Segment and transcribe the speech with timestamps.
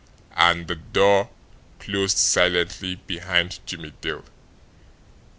[0.35, 1.25] And the door
[1.77, 4.25] had closed silently behind Jimmie Dale.